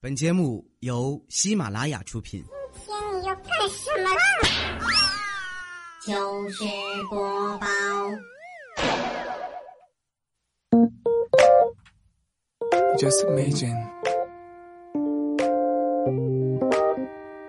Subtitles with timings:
[0.00, 2.42] 本节目由喜马拉雅出品。
[2.86, 4.20] 今天你要干什么啦？
[6.06, 6.64] 糗事
[7.10, 7.66] 播报。
[12.96, 13.76] Just imagine.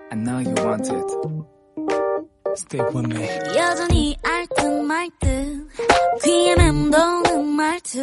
[0.09, 1.09] I know you want it.
[2.55, 3.27] Stay with me.
[3.55, 5.69] 여전히 알듯말듯
[6.21, 7.99] 귀에 맴도는 말투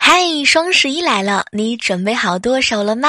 [0.00, 3.08] 嗨，双十一来了，你准备好剁手了吗？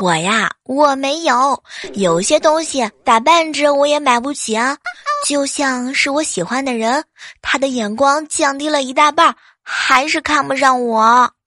[0.00, 1.62] 我呀，我没有，
[1.94, 4.76] 有些东西打半折我也买不起啊。
[5.24, 7.04] 就像是我喜欢的人，
[7.40, 11.30] 他的眼光降低了一大半，还是看不上我。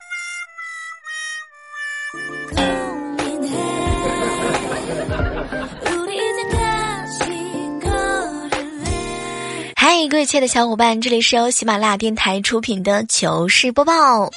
[9.76, 14.32] 嗨，各位亲爱的小伙伴，这里是由喜马拉雅电台出品的糗事播报。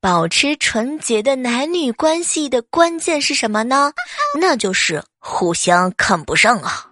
[0.00, 3.92] 保持纯洁的男女关系的关键是什么呢？
[4.40, 6.86] 那就是互相看不上啊。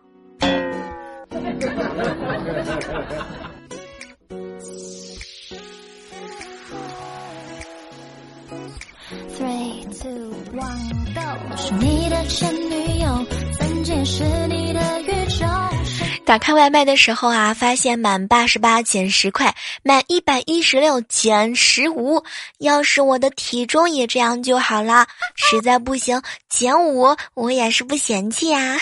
[9.37, 13.27] Three, two, one, go 是你的前女友
[13.59, 14.73] 曾经是你
[16.25, 22.25] 打开外卖的时候啊，发现满八十八减十块，满一百一十六减十五。
[22.59, 28.79] 要是我的体重也这样就好了，实在不行减五我也是不嫌弃啊。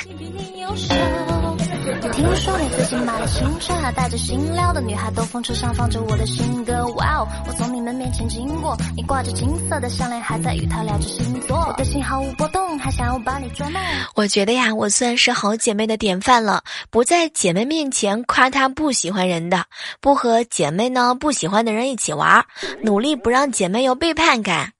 [1.82, 6.86] 比你优秀听说你最近买了新车，还带着新撩的女孩兜风车上放着我的新歌。
[6.94, 7.28] 哇哦！
[7.48, 11.56] 我从你们面前经过，你挂着金色的项链，还在与他聊着星座。
[11.68, 13.80] 我的心毫无波动，还想要把你捉弄。
[14.14, 19.64] 我觉得呀，我算是好姐妹的典范了，不在姐妹面前夸她不喜欢人的，
[20.00, 22.44] 不和姐妹呢不喜欢的人一起玩，
[22.80, 24.72] 努力不让姐妹有背叛感。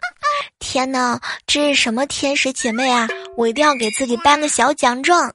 [0.61, 3.08] 天呐，这是什么天使姐妹啊！
[3.36, 5.33] 我一定要给自己颁个小奖状。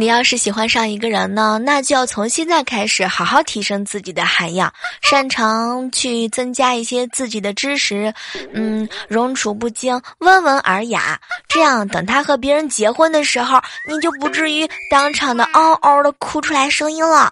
[0.00, 4.72] 你要是喜欢上一个人呢，那就要从现在开始好好提升自己的涵养，
[5.02, 8.14] 擅长去增加一些自己的知识，
[8.54, 11.20] 嗯，容处不惊，温文尔雅。
[11.48, 17.30] 这样等他和别人结婚的时候，你就不至于当场的嗷嗷的哭出来声音了。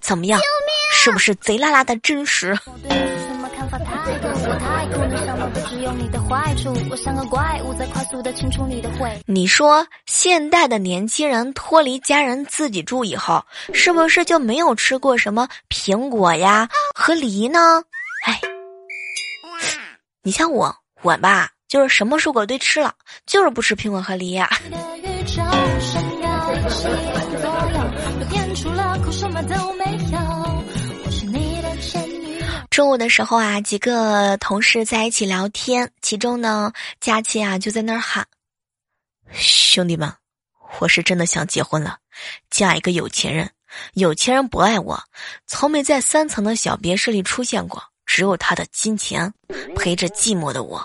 [0.00, 0.40] 怎么样？
[0.90, 2.58] 是不是贼拉拉的真实？
[2.66, 3.78] 我对你是什么看法，
[4.48, 6.74] 我太酷，你想到的只有你的坏处。
[6.90, 9.22] 我像个怪物，在快速的清除你的回忆。
[9.30, 13.44] 你说现代的年轻人脱离家人自己住以后，
[13.74, 17.82] 是不是就没有吃过什么苹果呀和梨呢？
[18.24, 18.40] 哎，
[20.22, 22.94] 你像我，我吧就是什么水果都吃了，
[23.26, 24.48] 就是不吃苹果和梨呀。
[24.64, 24.74] 你
[32.78, 38.24] 中午的时候啊，几个同事在一起聊天，其中呢，佳琪啊就在那儿喊
[39.34, 40.14] ：“兄弟们，
[40.78, 41.98] 我是真的想结婚了，
[42.50, 43.50] 嫁一个有钱人。
[43.94, 45.02] 有钱人不爱我，
[45.44, 49.34] 从没在三层的小别墅里出现过，只有他的金钱
[49.74, 50.80] 陪着寂寞的我。”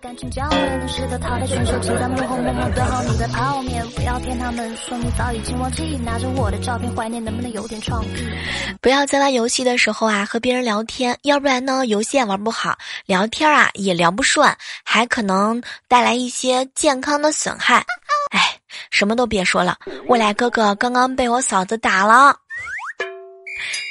[0.00, 8.08] 感情教练，你是个淘汰选手，请在幕后默默端好你的泡面，不要骗他们说你早已经忘记，拿着我的照片怀念，能不能有点创意？
[8.80, 14.50] 不要在玩游戏的时候啊和别人聊天，要不然呢游戏也玩不好，聊天啊也聊不顺，
[14.84, 17.84] 还可能带来一些健康的损害。
[18.30, 18.56] 哎，
[18.90, 19.76] 什么都别说了，
[20.08, 22.34] 未来哥哥刚刚被我嫂子打了。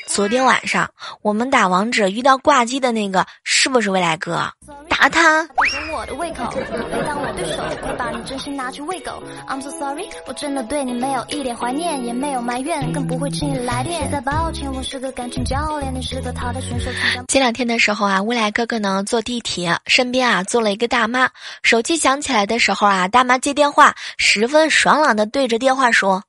[0.08, 0.90] 昨天晚上
[1.22, 4.52] 我们打王者遇到挂机的那个是不是未来哥？
[4.90, 5.48] 打他！
[5.92, 9.22] 我的胃口，别当我对手，快把你真心拿去喂狗。
[9.48, 14.04] I'm so sorry，我真的对你没有一点怀念，也没有埋怨，更不会轻易来电。
[14.06, 16.90] 实在抱歉，我是个感情教练，你是个淘汰选手，
[17.28, 21.30] 前两天的时候啊，未来哥哥呢坐地铁，身边啊坐了一个大妈，
[21.64, 26.24] 手机响起来的时候啊，大妈接电话，十分爽朗的对着电话说：“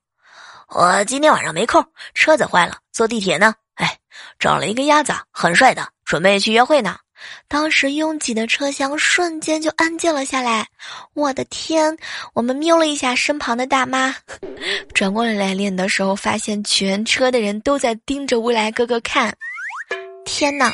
[0.74, 1.84] 我今天晚上没空，
[2.14, 3.54] 车子坏了，坐地铁呢。
[3.74, 3.96] 哎，
[4.38, 6.96] 找了一个鸭子，很帅的，准备去约会呢。”
[7.48, 10.66] 当时拥挤的车厢瞬间就安静了下来。
[11.14, 11.96] 我的天！
[12.34, 14.14] 我们瞄了一下身旁的大妈，
[14.94, 19.34] 转过来脸的时候，发现全车的人都在盯着未来哥哥看。
[20.24, 20.70] 天呐，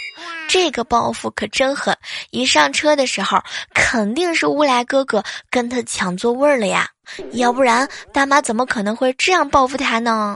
[0.48, 1.96] 这个报复可真狠！
[2.30, 3.42] 一上车的时候，
[3.72, 6.88] 肯定是乌来哥哥跟他抢座位了呀，
[7.32, 10.34] 要不然大妈怎么可能会这样报复他呢？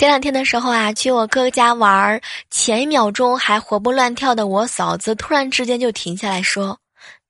[0.00, 6.78] 前两天的时候啊，去我哥家玩儿，前一秒钟还活蹦乱跳的我嫂子，突然之间就停下来说：“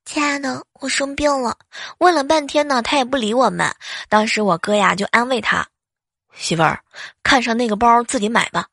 [0.06, 1.56] 亲爱的，我生病了。”
[1.98, 3.74] 问了半天呢，他也不理我们。
[4.08, 5.66] 当时我哥呀就安慰他
[6.32, 6.78] ：“媳妇儿，
[7.24, 8.68] 看上那个包自己买吧。”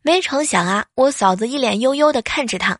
[0.00, 2.78] 没成想啊，我嫂子一脸悠悠的看着他：“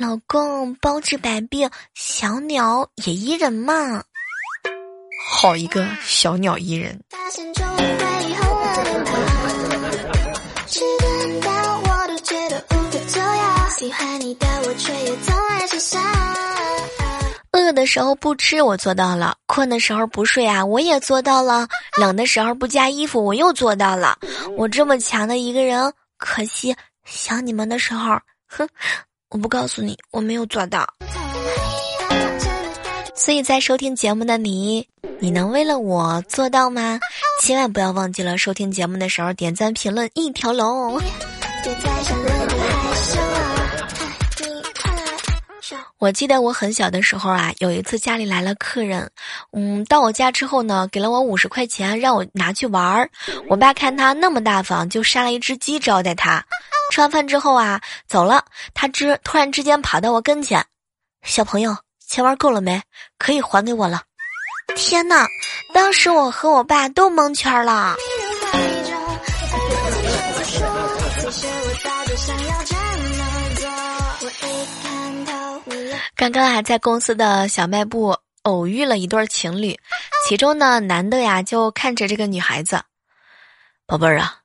[0.00, 4.02] 老公，包治百病，小鸟也依人嘛。”
[5.28, 6.98] 好一个小鸟依人。
[17.90, 21.66] 时候不吃，我做到了；困的时候不睡啊，我也做到了；
[21.98, 24.16] 冷的时候不加衣服，我又做到了。
[24.56, 28.16] 我这么强的一个人，可惜想你们的时候，
[28.46, 28.68] 哼，
[29.30, 30.86] 我不告诉你，我没有做到。
[33.16, 34.86] 所以在收听节目的你，
[35.18, 37.00] 你能为了我做到吗？
[37.42, 41.02] 千万不要忘记了收听节目的时候点赞评论一条龙。
[45.98, 49.10] 我记得我很小的时候啊，有一次家里来了客人，
[49.52, 53.10] 嗯，到我家之后呢，给了我五十块钱让我拿去玩儿。
[53.48, 56.44] 我爸看他那么大方，就杀了一只鸡招待他。
[56.92, 58.44] 吃完饭之后啊，走了，
[58.74, 60.64] 他之突然之间跑到我跟前，
[61.22, 61.76] 小朋友。
[62.06, 62.82] 钱玩够了没？
[63.18, 64.02] 可以还给我了。
[64.74, 65.28] 天哪！
[65.72, 67.94] 当时我和我爸都蒙圈了。
[76.20, 79.80] 刚刚啊，在公司的小卖部偶遇了一对情侣，
[80.28, 82.82] 其中呢，男的呀就看着这个女孩子，
[83.86, 84.36] 宝贝儿啊，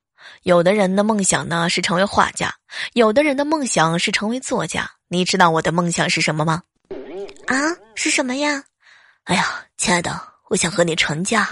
[0.44, 2.56] 有的人的梦想呢是成为画家，
[2.94, 4.90] 有的人的梦想是成为作家。
[5.10, 6.64] 你知道我的梦想是什么吗？
[7.48, 7.56] 啊，
[7.96, 8.64] 是什么呀？
[9.26, 9.46] 哎呀，
[9.76, 10.18] 亲爱的，
[10.48, 11.46] 我想和你成家。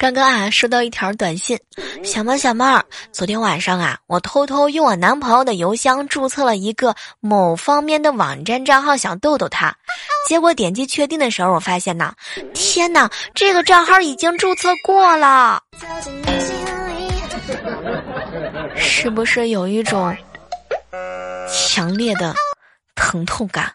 [0.00, 1.60] 刚刚啊，收到一条短信，
[2.02, 2.82] 小猫小猫，
[3.12, 9.76] 昨天晚上啊，我偷偷用我男朋友的邮箱注册了一个某方面的网站账号，想逗逗他，
[10.26, 12.14] 结果点击确定的时候，我发现呐，
[12.54, 15.62] 天哪，这个账号已经注册过了，
[18.74, 20.16] 是不是有一种
[21.46, 22.34] 强烈的
[22.94, 23.70] 疼痛感？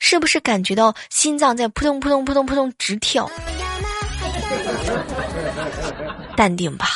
[0.00, 3.30] 是不是感觉到心脏在扑通扑通扑通扑通直跳？
[6.38, 6.86] 淡定吧，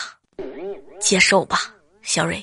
[1.01, 1.59] 接受吧，
[2.01, 2.41] 小蕊。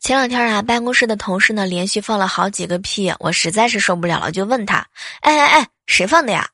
[0.00, 4.84] 前两天啊，办公室的同事呢连续放了好几个屁，我实在是受不了了，就问他
[5.22, 6.48] ：“哎哎哎，谁放的呀？”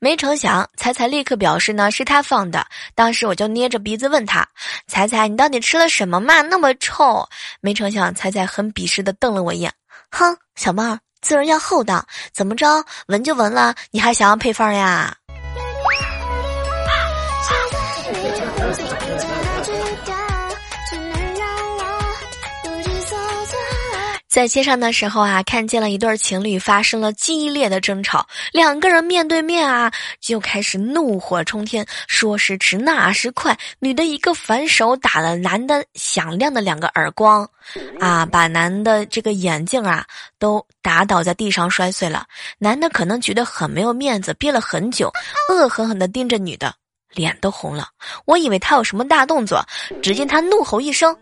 [0.00, 2.66] 没成想，彩彩立刻表示呢是他放的。
[2.94, 4.48] 当时我就捏着鼻子问他
[4.88, 6.40] ：“彩彩，你到底吃了什么嘛？
[6.40, 7.28] 那么臭！”
[7.60, 9.70] 没成想，彩彩很鄙视的瞪了我一眼
[10.10, 10.82] ：“哼，小妹。”
[11.20, 12.84] 做人要厚道，怎么着？
[13.06, 15.14] 闻就闻了，你还想要配方呀？
[24.28, 29.90] 在街上的时候啊，看见了一对情侣发生了激烈的争吵，两个人面对面啊，
[30.20, 37.48] 就开始怒火冲天，说时迟那时快，女的一个反手打了男的响亮的两个耳光，
[37.98, 40.04] 啊，把男的这个眼镜啊
[40.38, 42.26] 都打倒在地上摔碎了。
[42.58, 45.10] 男的可能觉得很没有面子，憋了很久，
[45.50, 46.74] 恶狠狠地盯着女的，
[47.14, 47.88] 脸都红了。
[48.26, 49.64] 我以为他有什么大动作，
[50.02, 51.16] 只见他怒吼一声：“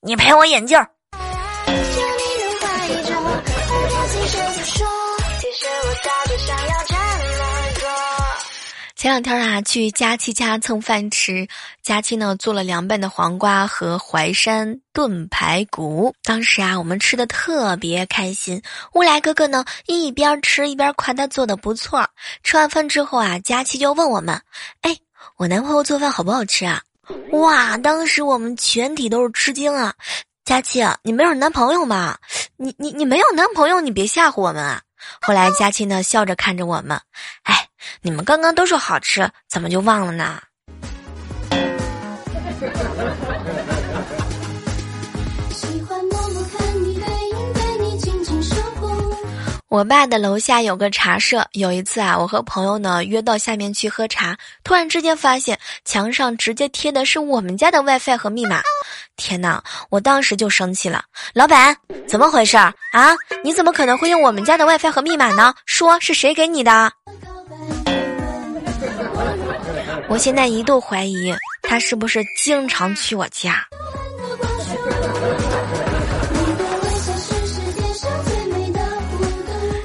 [0.00, 0.82] 你赔我眼镜！”
[9.02, 11.48] 前两天啊，去佳期家蹭饭吃，
[11.82, 16.14] 佳期呢做了凉拌的黄瓜和淮山炖排骨。
[16.22, 18.62] 当时啊，我们吃的特别开心。
[18.94, 22.08] 乌来哥哥呢一边吃一边夸他做的不错。
[22.44, 24.40] 吃完饭之后啊，佳期就问我们
[24.82, 24.96] ：“哎，
[25.36, 26.80] 我男朋友做饭好不好吃啊？”
[27.34, 29.92] 哇，当时我们全体都是吃惊啊！
[30.44, 32.16] 佳期，你没有男朋友吗？
[32.56, 34.80] 你你你没有男朋友，你别吓唬我们啊！
[35.20, 37.00] 后来佳期呢笑着看着我们，
[37.42, 37.66] 哎。
[38.00, 40.40] 你们刚刚都说好吃，怎么就忘了呢？
[49.68, 58.60] 我爸的楼下有个茶社，有一次啊，我和朋友呢约到下面去喝茶，突然之间发现墙上直接贴的是我们家的 WiFi 和密码，
[59.16, 59.64] 天哪！
[59.88, 61.74] 我当时就生气了，老板，
[62.06, 62.74] 怎么回事啊？
[63.42, 65.54] 你怎么可能会用我们家的 WiFi 和密码呢？
[65.64, 66.92] 说是谁给你的？
[70.12, 73.66] 我现在一度怀疑他是不是经常去我家？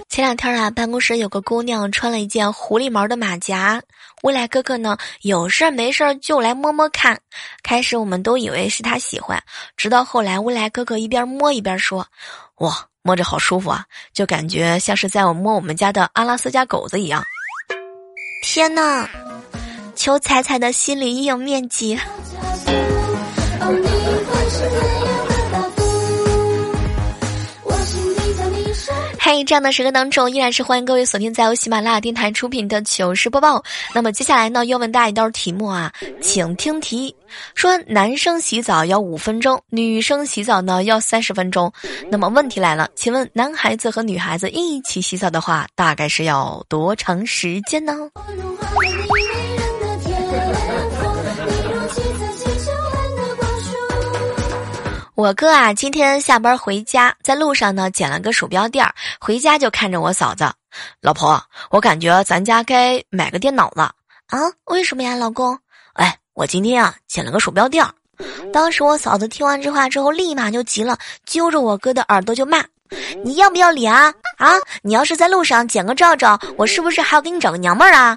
[0.10, 3.82] 前两天啊，办公室有个姑娘穿了一件狐狸毛的马甲，
[4.22, 7.18] 未来哥哥呢有事儿没事儿就来摸摸看。
[7.64, 9.42] 开始我们都以为是他喜欢，
[9.78, 12.06] 直到后来未来哥哥一边摸一边说
[12.60, 17.24] ：“哇，摸着好舒服啊，就感觉像是在我摸我们家的阿拉斯加狗子一样。”
[18.44, 19.08] 天呐，
[19.98, 22.00] 求彩彩的心理阴影面积。
[29.20, 33.62] 嘿，这样的时刻当中，依然是欢迎各位锁定在由喜马拉雅电台出品的糗事播报。
[33.94, 37.14] 那么接下来呢，要问大家一道题目啊，请听题：
[37.54, 41.74] 说男生洗澡要五分钟，女生洗澡呢要三十分钟。
[42.10, 47.94] 那么问题来了，请问男孩子和女孩子一起洗澡的话，大概是要多长时间呢？
[55.16, 60.48] 我哥啊，今天下班回家，在路上呢捡了个鼠标垫儿，回家就看着我嫂子，
[61.02, 63.92] 老婆，我感觉咱家该买个电脑了
[64.28, 64.40] 啊？
[64.66, 65.58] 为什么呀，老公？
[65.94, 67.92] 哎，我今天啊捡了个鼠标垫儿。
[68.54, 72.64] 当时我嫂子听完这话之后，立马就急了，揪着我哥的耳朵就骂
[73.26, 74.14] ：“你要不要脸啊？
[74.38, 74.54] 啊！
[74.84, 78.16] 你要是在路上捡个照照，我是不是还要给你找个娘们儿啊？”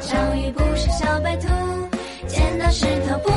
[0.00, 1.46] 小鱼不是小白兔，
[2.26, 3.30] 剪刀石头布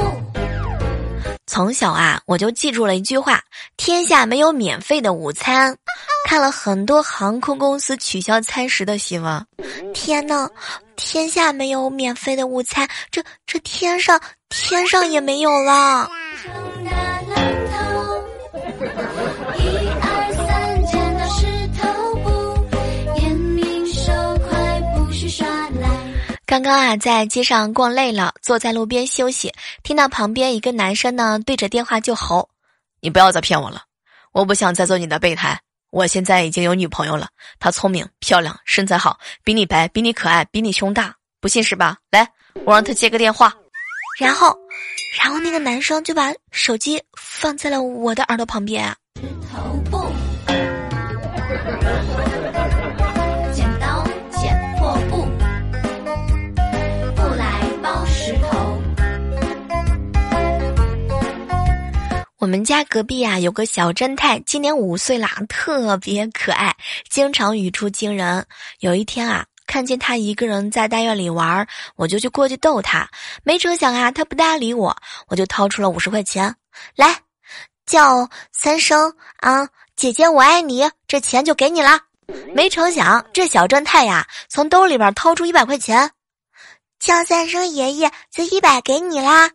[1.46, 3.42] 从小啊，我就记住了一句话：
[3.76, 5.76] 天下没有免费的午餐。
[6.26, 9.46] 看了很多航空公司取消餐食的新闻。
[9.94, 10.50] 天呐，
[10.96, 16.10] 天下没有免费的午餐，这这天上天上也没有了。
[26.54, 32.48] 刚刚啊，在街上逛累了，坐在路边休息，听到旁边一个男生呢对着电话就吼
[33.02, 33.82] ：“你不要再骗我了，
[34.34, 35.60] 我不想再做你的备胎。
[35.90, 41.98] 我现在已经有女朋友了，她聪明、漂亮、身材好，比你白，比你可爱，比你胸大，不信是吧？
[42.12, 42.30] 来，
[42.66, 43.52] 我让他接个电话。”
[44.22, 44.56] 然后，
[45.18, 48.96] 然后那个男生就把手机放在了我的耳朵旁边。
[62.44, 66.76] 我们家隔壁啊有个小侦探，今年五岁啦，特别可爱，
[67.10, 68.46] 经常语出惊人。
[68.80, 73.10] 有一天啊，看见他一个人在大院里玩，我就去过去逗他，
[73.46, 74.94] 没成想啊，他不搭理我，
[75.30, 76.54] 我就掏出了五十块钱，
[76.98, 77.18] 来，
[77.86, 81.98] 叫三声啊，姐姐我爱你，这钱就给你了。
[82.54, 86.12] 没成想这小侦探呀，从兜里边掏出一百块钱，
[87.00, 89.50] 叫三声爷爷，这一百给你啦。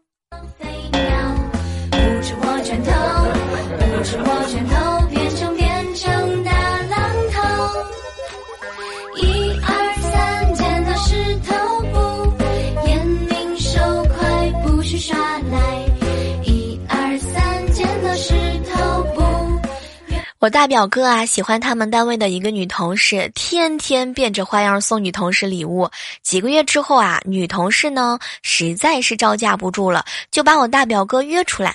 [20.41, 25.91] 我大表哥啊，喜欢他们单位的一个女同事，天天变着花样送女同事礼物。
[26.23, 31.75] 几个月之后啊，女同事呢实在是招架不住了，就把我大表哥约出来。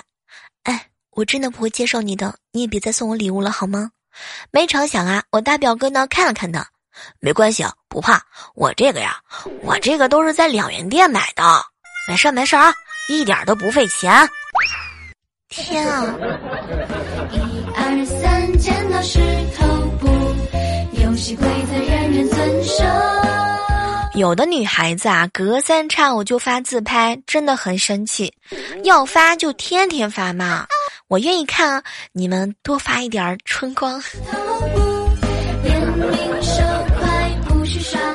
[0.62, 3.90] 哎，我真的不会接受你的，你也别再送我礼物了好吗？
[4.50, 6.66] 没成想啊，我大表哥呢看了看他，
[7.20, 8.22] 没关系啊，不怕，
[8.54, 9.18] 我这个呀，
[9.60, 11.44] 我这个都是在两元店买的，
[12.08, 12.72] 没事没事啊，
[13.10, 14.26] 一点都不费钱。
[15.50, 16.16] 天啊！
[17.30, 18.23] 一二三，
[19.04, 19.20] 石
[19.54, 19.66] 头
[20.00, 20.08] 布，
[21.02, 22.82] 游戏规则人人遵守。
[24.14, 28.32] 有的女孩子啊，隔三差五就发自拍，真的很生气。
[28.82, 30.66] 要发就天天发嘛，
[31.08, 31.82] 我愿意看啊。
[32.12, 34.02] 你们多发一点春光。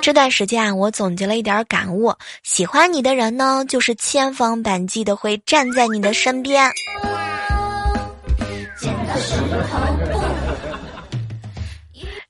[0.01, 6.67] 这段时间啊，我总结了一点感悟：喜欢你的人呢，就是千方百计的会站在你的身边。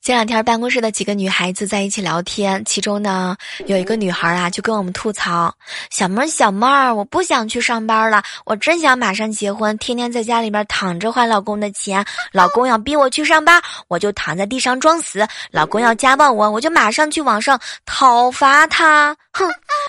[0.02, 5.54] 前两天办公室的几个女孩子在一起聊天，其中呢有一个女孩啊就跟我们吐槽
[5.92, 12.02] ：“小妹儿，小妹儿，我不想去上班了，我真想马上结婚，天天在家里边躺着花老公的钱。
[12.32, 19.46] 老公要逼我去上班，我就躺在地上装死；老公要家暴我，我就马上去网上讨伐他，哼，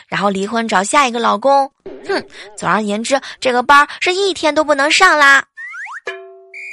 [0.10, 1.72] 然后离婚找下一个老公，
[2.06, 2.22] 哼。
[2.58, 5.41] 总而言之，这个班是一天都不能上啦。”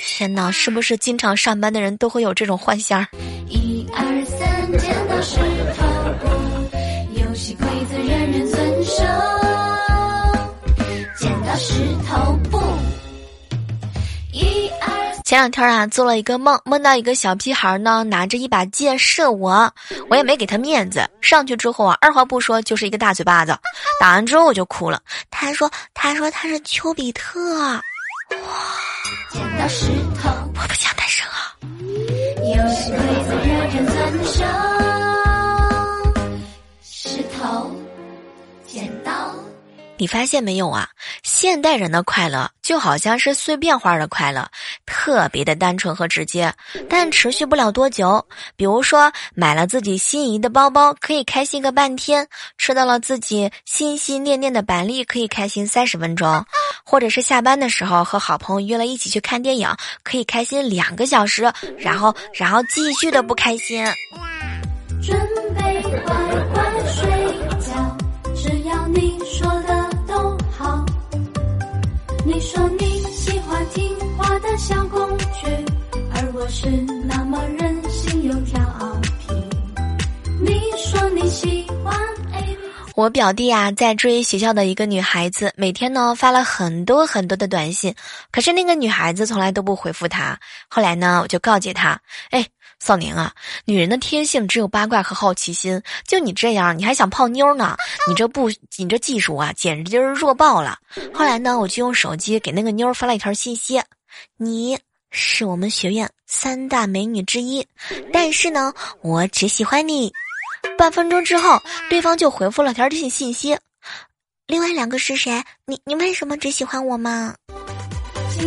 [0.01, 3.05] 天哪，是不是经常上班的人都会有这种幻想？
[3.49, 5.37] 一二三，剪刀石
[5.77, 5.87] 头
[6.21, 9.03] 布，游戏规则人人遵守。
[11.19, 11.75] 剪刀石
[12.09, 12.61] 头布，
[14.33, 14.89] 一二。
[15.25, 19.71] 前两天啊，做了一个梦，梦到一个小屁孩呢，拿着一把剑射我，
[20.09, 23.59] 我也没给他面子，上去之后啊，二话不说就是一个大嘴巴子，
[24.01, 25.03] 打完之后我就哭了。
[25.29, 27.81] 他说：“他说他是丘比特。”
[28.37, 28.39] 哇！
[29.31, 29.87] 剪刀石
[30.21, 31.55] 头，我不想单身啊。
[32.41, 34.88] 又是规则。
[39.99, 40.89] 你发现没有啊？
[41.25, 44.49] 现代人的快乐就好像是碎片化的快乐，
[44.87, 46.55] 特别的单纯和直接，
[46.89, 48.25] 但持续不了多久。
[48.55, 52.25] 比如说，买了自己心仪的包包，可以开心个半天；
[52.57, 56.45] 吃到了自己心心念念的板栗，可以开心三十分钟；
[56.85, 59.69] 或者是下班的时候和好朋友约了一起去看电影，
[60.05, 63.85] 可以开心两个小时，然后然后继续的不开心。
[65.03, 65.19] 准
[65.57, 66.15] 备乖
[66.53, 67.11] 乖睡
[67.61, 67.97] 觉，
[68.37, 69.78] 只要你说的。
[72.25, 75.47] 你说你喜欢听话的小公举，
[76.13, 76.69] 而我是
[77.05, 78.61] 那么任性又调
[79.19, 79.35] 皮。
[80.41, 81.97] 你说你喜欢。
[82.95, 87.95] 我表弟啊，在追学校的一个女孩子，每天呢发了很多很多的短信，
[88.33, 90.39] 可是那个女孩子从来都不回复他。
[90.69, 92.47] 后来呢，我就告诫他，哎。
[92.81, 93.33] 少年啊，
[93.65, 95.81] 女人的天性只有八卦和好奇心。
[96.07, 97.77] 就你这样，你还想泡妞呢？
[98.09, 100.79] 你这不，你这技术啊，简直就是弱爆了。
[101.13, 103.83] 后来呢，我就用手机给那个妞发了一条信息
[104.39, 104.79] ：“你
[105.11, 107.67] 是我们学院三大美女之一，
[108.13, 110.13] 但是呢，我只喜欢你。”
[110.77, 113.59] 半分钟之后，对方就回复了条信信息
[114.47, 115.43] ：“另外两个是谁？
[115.67, 117.35] 你你为什么只喜欢我吗？”
[118.39, 118.45] 这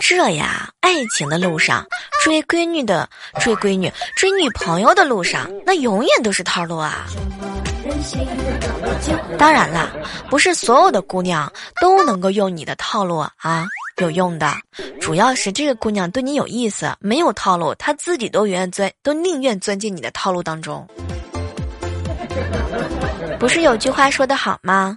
[0.00, 1.86] 这呀，爱情的路上，
[2.22, 3.08] 追闺女的
[3.40, 7.06] 追闺女，追女朋友的路上，那永远都是套路啊！
[9.38, 9.90] 当然啦，
[10.30, 11.50] 不是所有的姑娘
[11.80, 13.66] 都能够用你的套路啊，
[13.98, 14.52] 有用的。
[15.00, 20.86] 主要是这个姑娘对你有意思，没有套路，她自己都愿钻，都宁愿钻进你的套路当中。
[23.38, 24.96] 不是有句话说的好吗？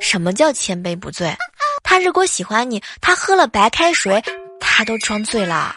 [0.00, 1.32] 什么叫千杯不醉？
[1.82, 4.22] 他如果喜欢你，他喝了白开水，
[4.60, 5.76] 他都装醉了。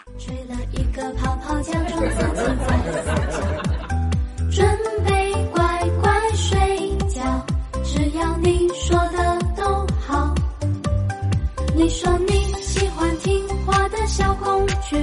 [4.52, 4.68] 准
[5.06, 7.46] 备乖乖睡觉，
[7.84, 9.64] 只要你说的都
[10.06, 10.34] 好。
[11.74, 14.98] 你说你喜欢听话的小公举，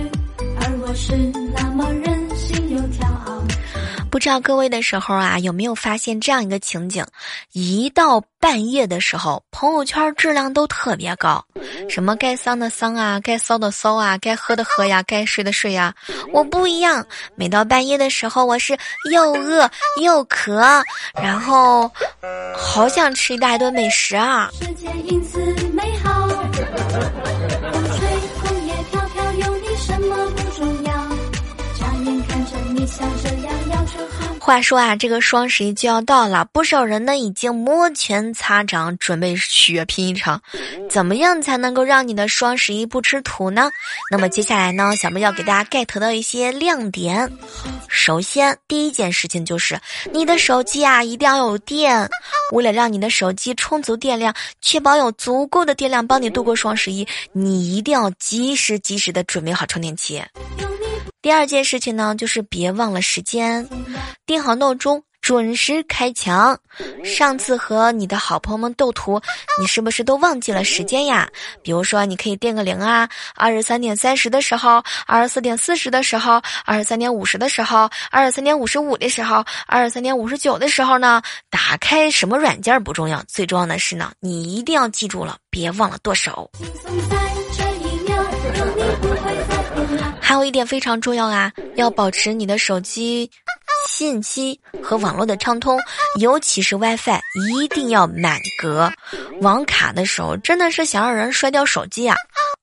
[0.61, 1.17] 而我是
[1.57, 3.43] 那么任性又骄傲。
[4.11, 7.05] 不知道各位的时候啊，有没有发现这样一个情景？
[7.53, 11.45] 一到半夜的时候，朋友圈质量都特别高，
[11.89, 15.95] 什么该丧的丧啊，该骚的骚啊，该喝的喝呀，该睡的睡呀。
[16.33, 18.77] 我不一样，每到半夜的时候，我是
[19.11, 20.83] 又饿又渴，
[21.15, 21.91] 然后
[22.57, 24.51] 好想吃一大顿美食啊。
[24.59, 25.39] 世界因此
[25.73, 26.27] 美好。
[26.29, 28.09] 风吹
[28.41, 30.93] 红叶飘飘，有你什么不重要？
[31.79, 33.78] 眨眼看着你像这样。
[34.49, 40.41] 话说啊，这个双十一就要到了，不少人呢已经摩拳擦掌，准备血拼一场。
[40.89, 43.71] 怎么样才能够让你的双十一不吃土呢？
[44.11, 47.31] 那么接下来呢，小妹要给大家 get 到一些亮点。
[47.89, 49.79] 首先，第一件事情就是
[50.15, 52.09] 你的手机啊一定要有电。
[52.53, 60.23] 为了让你的手机充足电量，确保有足够的电量帮你度过双十一，你一定要及时及时的准备好充电器。
[61.29, 63.69] 第二件事情呢，就是别忘了时间，
[64.25, 66.59] 定好闹钟，准时开抢。
[67.05, 69.21] 上次和你的好朋友们斗图，
[69.61, 71.29] 你是不是都忘记了时间呀？
[71.63, 81.21] 比如说，你可以定个铃啊，二十三点三十的时候，二十四点四十的时候，二十三点五十的时候，二十三点五十五的时候，二十三点五十九的时候呢？
[81.51, 86.51] 打开什么软件不重要，最重要的是呢，你一定要记住了，别忘了剁手。
[86.57, 87.17] 轻松在
[87.53, 88.25] 这一秒，
[88.77, 89.58] 你不会
[90.29, 93.31] 还有一点非常重要啊，要保持你的手机
[93.89, 95.81] 信息和网络的畅通，
[96.21, 97.19] 尤其是 WiFi
[97.51, 98.93] 一定要满格。
[99.41, 102.15] 网卡的时候真的是想让人摔掉手机啊，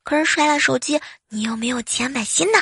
[0.04, 2.60] 可是摔了手机，你又没有钱买新的。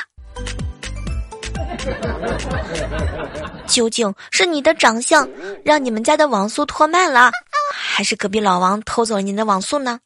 [3.66, 5.28] 究竟是你的长相
[5.62, 7.30] 让你们家的网速拖慢了，
[7.74, 10.00] 还是隔壁老王偷走了你的网速呢？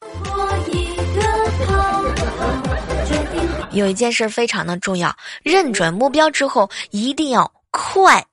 [3.71, 8.23] 有一件事非常的重要，认准目标之后一定要快、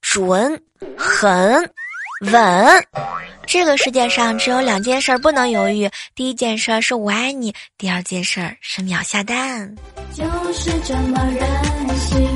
[0.00, 0.60] 准、
[0.96, 1.70] 狠、
[2.32, 2.86] 稳。
[3.44, 9.74] 这个世界上只有两件事不能犹豫，第一件事是我爱你，第二件事是秒下单。
[10.14, 12.31] 就是这么任性。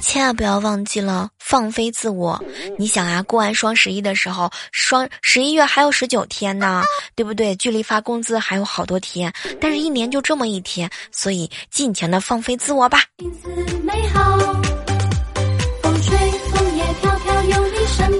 [0.00, 2.42] 千万不要忘记了放飞自我。
[2.78, 6.82] 你想啊，过完双十一的时候，双十一月还有十九天呢，
[7.14, 7.54] 对不对？
[7.56, 13.02] 距离发工资还有好多天，但是一年就这么一天，所以尽情的放飞自我吧。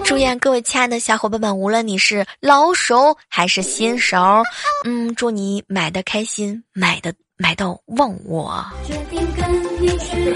[0.04, 4.42] 祝愿各位亲爱的小伙伴们，无论你是老手还是新手，
[4.84, 8.64] 嗯，祝你买的开心，买的买到忘我。
[8.86, 10.34] 决定跟你去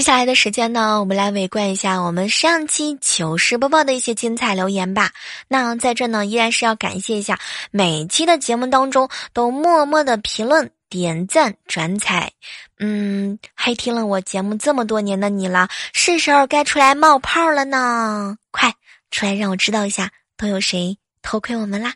[0.00, 5.10] 接下来的时间呢，我们来围观一下我们上期糗事播报的一些精彩留言吧。
[5.46, 7.38] 那在这呢，依然是要感谢一下
[7.70, 10.70] 每期的节目当中都默默的评论。
[10.88, 12.32] 点赞转采，
[12.78, 18.38] 嗯，还听了我节目这么多年的你了，是时候该出来冒泡了呢！
[18.50, 18.72] 快
[19.10, 21.92] 出来让我知道一下，都有谁偷窥我们啦？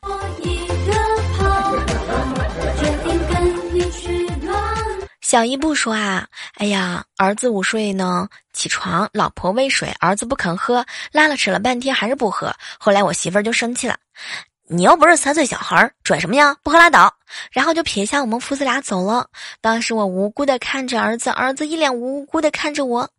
[5.34, 13.96] 小姨不说啊，哎呀，儿子午睡呢，起床，老婆喂水，儿子不肯喝，拉了扯了半天还是不喝，后来我媳妇儿就生气了。
[14.68, 16.54] 你又不是三岁小孩，拽什么呀？
[16.62, 17.12] 不喝拉倒。
[17.50, 19.28] 然后就撇下我们父子俩走了。
[19.60, 23.10] 当时我无辜的看着儿子，儿子一脸无辜的看着我。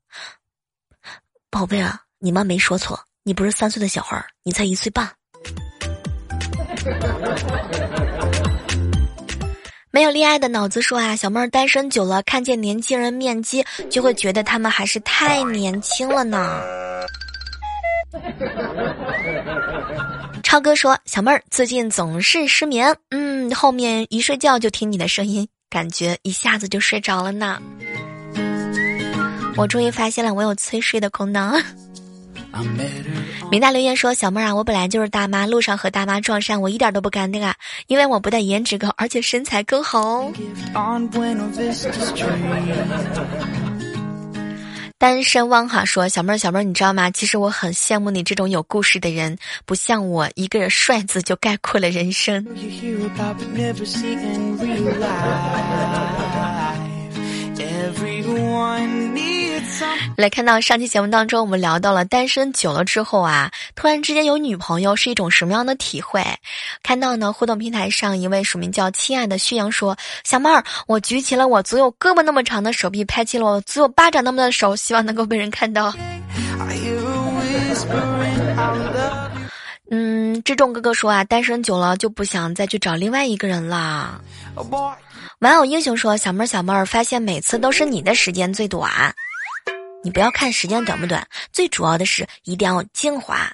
[1.49, 5.11] 宝贝啊，你妈没说错，你不是三岁的小孩，你才一岁半。
[9.95, 16.61] 没有恋爱的脑子说啊，小妹儿单身久了，看见年轻人面基，就会觉得他们还是太年轻了呢。
[20.43, 27.61] 超哥说：“小妹儿最近总是失眠，嗯，后面一睡觉就听你的声音，感觉一下子就睡着了呢。
[29.55, 31.57] 我终于发现了我有催睡的功能。”
[33.51, 37.53] 明大留言说：“小妹儿啊，我本来就是大妈，路上和大妈撞衫，我一点都不尴尬，
[37.87, 40.31] 因为我不但颜值高，而且身材更好哦。”
[44.97, 47.11] 单身汪哈说：“小妹儿，小妹儿，你知道吗？
[47.11, 52.45] 其实我很羡慕你这种有故事的人，不像我一个帅字就概括了人生。”
[60.17, 66.23] 来看到上期节目当中，我们聊到了单身久了之后啊，突然之间有女朋友是一种什么样的体会？
[66.81, 75.93] 看到呢，互动平台上一位署名叫“亲爱的旭阳”说：“小妹儿，我举起了我足有胳膊那么长的手臂，拍起了我足有巴掌那么的手，希望能够被人看到。”
[79.91, 84.21] 嗯，志重哥哥说啊，单身久了就不想再去找另外一个人了。
[85.45, 88.91] 玩偶英雄说：“小妹儿，小妹儿，发现每次都是你的时间最短。
[90.03, 93.53] 你不要看时间短不短，最主要的是一定要精华。”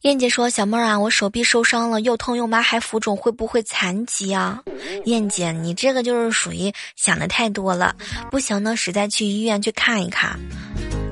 [0.00, 4.60] 燕姐说：“小妹儿啊，我手臂受伤了，又痛又麻还浮肿，会不会残疾啊？”
[5.06, 7.94] 燕姐，你这个就是属于想的太多了，
[8.28, 10.36] 不行呢，实在去医院去看一看。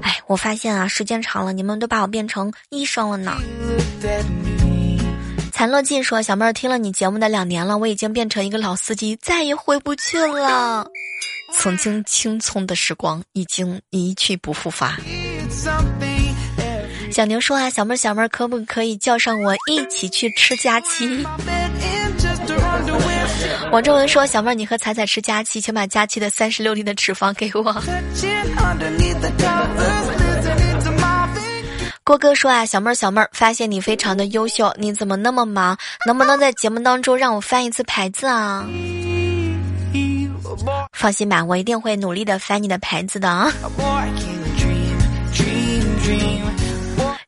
[0.03, 3.37] 哎，我发现啊，时间长了，你们都把我变成医生了呢。
[5.61, 10.87] 残乐进说：“小妹儿听了你节目的两年了，我已经变成一个老司机，再也回不去了。
[11.53, 14.97] 曾经青葱的时光已经一去不复返。”
[17.13, 21.27] 小牛说：“啊，小妹儿，小妹儿，可不可以叫上我一起去吃佳期？”
[23.71, 27.71] 王正文说：“小妹儿，你和彩彩吃佳期，请把佳期的三十六粒的脂肪给我。”
[32.11, 35.79] 郭哥说啊，小妹儿，小妹儿，发现你非常的优秀，你怎么那么忙？
[36.05, 38.67] 能不能在节目当中让我翻一次牌子啊？
[40.93, 43.53] 放心吧，我一定会努力的翻你的牌子的啊。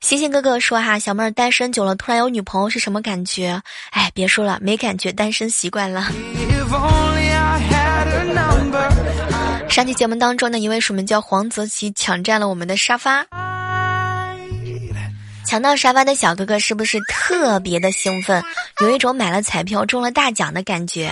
[0.00, 3.62] 星星哥哥说哈，小妹儿单身久了，突然有女朋友是什么感觉？
[3.92, 6.08] 哎，别说了，没感觉，单身习惯了。
[9.68, 13.24] 上期节目当中的一位署名叫黄泽奇，抢占了我们的沙发。
[15.52, 18.42] 抢到沙发的小哥哥是不是特别的兴奋？
[18.80, 21.10] 有一种买了彩票中了大奖的感觉。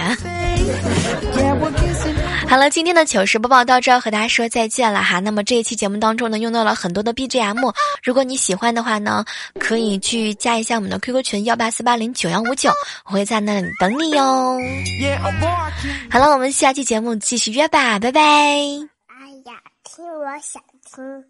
[2.48, 5.18] 好了，今天的糗事播报到这儿，和大家说再见了哈。
[5.20, 7.70] 那么这一期节目当中呢，用到了很多的 BGM，
[8.03, 9.22] 如果你喜欢的话呢，
[9.59, 12.72] 可以去加一下我们的 QQ 群幺八四八零九幺五九，
[13.05, 14.59] 我会在那里等你哟。
[16.11, 18.20] 好了，我们下期节目继续约吧，拜拜。
[18.22, 18.24] 哎
[19.44, 19.53] 呀，
[19.85, 20.62] 听我想
[20.96, 21.30] 听。